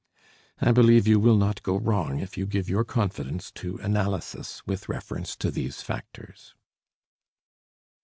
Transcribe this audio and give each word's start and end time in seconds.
I 0.59 0.71
believe 0.71 1.05
you 1.07 1.19
will 1.19 1.37
not 1.37 1.61
go 1.61 1.77
wrong 1.77 2.21
if 2.21 2.35
you 2.35 2.47
give 2.47 2.67
your 2.67 2.83
confidence 2.83 3.51
to 3.51 3.77
analysis 3.83 4.65
with 4.65 4.89
reference 4.89 5.35
to 5.35 5.51
these 5.51 5.83
factors. 5.83 6.55